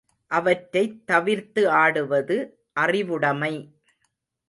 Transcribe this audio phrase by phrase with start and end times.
[0.31, 2.37] அவற்றைத் தவிர்த்து ஆடுவது
[2.73, 3.53] அறிவுடமை.